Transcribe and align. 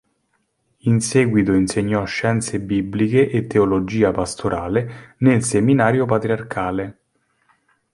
In 0.79 0.99
seguito 0.99 1.53
insegnò 1.53 2.03
scienze 2.05 2.59
bibliche 2.59 3.29
e 3.29 3.45
teologia 3.45 4.09
pastorale 4.09 5.13
nel 5.19 5.43
seminario 5.43 6.07
patriarcale. 6.07 7.01